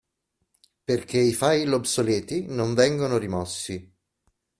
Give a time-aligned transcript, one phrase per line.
[0.83, 3.95] Perché i file obsoleti non vengono rimossi.